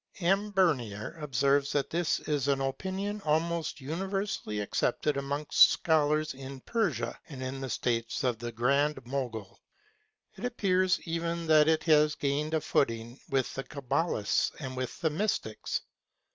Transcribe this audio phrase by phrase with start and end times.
[0.19, 0.49] M.
[0.49, 7.43] Bernier observes that this is an opinion almost universally accepted amongst scholars in Persia and
[7.43, 9.59] in the States of the Grand Mogul;
[10.35, 15.11] it appears even that it has gained a footing with the Cabalists and with the
[15.11, 15.81] mystics.